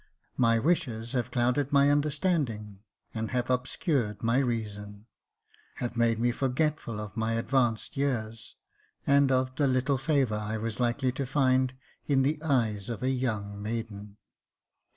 [0.35, 2.79] My wishes have clouded my understanding,
[3.13, 5.05] and have obscured my reason;
[5.75, 8.55] have made me forgetful of my advanced years,
[9.05, 11.75] and of the little favour I was likely to find
[12.07, 14.17] in the eyes of a' young maiden.